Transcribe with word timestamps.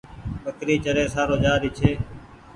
ٻڪري 0.43 0.75
چري 0.83 1.03
سارو 1.15 1.35
جآ 1.43 1.53
ري 1.61 1.69
ڇي۔ 1.77 1.91